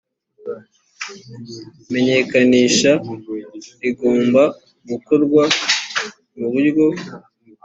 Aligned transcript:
menyekanisha 1.91 2.91
rigomba 3.81 4.43
gukorwa 4.89 5.43
mu 6.37 6.47
buryo 6.51 6.85